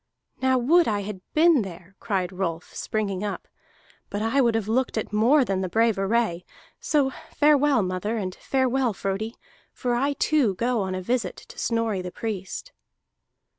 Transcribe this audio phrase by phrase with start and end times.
[0.41, 3.47] "Now, would I had been there!" cried Rolf, springing up.
[4.09, 6.43] "But I would have looked at more than the brave array.
[6.79, 9.35] So farewell, mother, and farewell, Frodi,
[9.71, 12.71] for I too go on a visit to Snorri the Priest."